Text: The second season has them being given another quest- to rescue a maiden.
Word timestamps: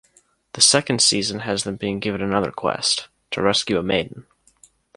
The 0.53 0.61
second 0.61 0.99
season 0.99 1.41
has 1.41 1.63
them 1.63 1.75
being 1.75 1.99
given 1.99 2.23
another 2.23 2.49
quest- 2.51 3.07
to 3.29 3.41
rescue 3.43 3.77
a 3.77 3.83
maiden. 3.83 4.25